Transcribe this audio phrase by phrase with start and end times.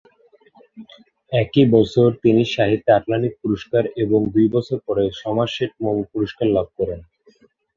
[1.31, 6.99] একই বছর তিনি সাহিত্যে আটলান্টিক পুরস্কার এবং দুই বছর পরে সমারসেট মম পুরস্কার লাভ করেন।